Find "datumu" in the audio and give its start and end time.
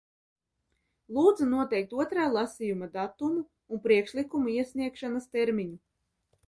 2.99-3.45